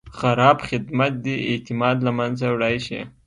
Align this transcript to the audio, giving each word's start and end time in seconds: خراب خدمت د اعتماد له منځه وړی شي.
خراب 0.17 0.57
خدمت 0.69 1.13
د 1.25 1.27
اعتماد 1.51 1.97
له 2.05 2.11
منځه 2.19 2.45
وړی 2.53 2.77
شي. 2.85 2.99